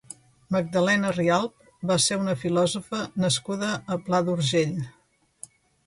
Magdalena 0.53 1.11
Rialp 1.17 1.67
va 1.91 1.99
ser 2.07 2.19
una 2.23 2.35
filòsofa 2.45 3.05
nascuda 3.27 3.71
a 3.97 4.03
Pla 4.09 4.27
d'Urgell. 4.31 4.77